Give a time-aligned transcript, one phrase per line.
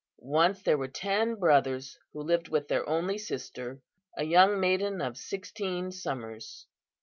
[0.33, 3.79] "Once there were ten brothers who lived with their only sister,
[4.17, 6.65] a young maiden of sixteen summers.